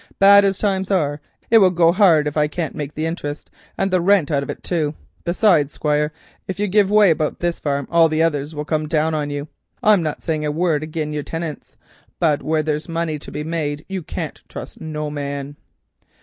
[0.17, 1.17] Bad as times be,
[1.51, 4.49] it will go hard if I can't make the interest and the rent out of
[4.49, 4.95] it too.
[5.25, 6.11] Besides, Squire,
[6.47, 9.29] if you give way about this here farm, all the others will come down on
[9.29, 9.47] you.
[9.83, 11.77] I'm not saying a word agin your tinants,
[12.19, 15.55] but where there's money to be made you can't trust not no man."